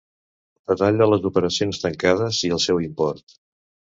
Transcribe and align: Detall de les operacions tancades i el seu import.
Detall 0.71 0.97
de 1.01 1.07
les 1.09 1.27
operacions 1.29 1.81
tancades 1.83 2.39
i 2.49 2.53
el 2.57 2.61
seu 2.65 2.83
import. 2.87 3.39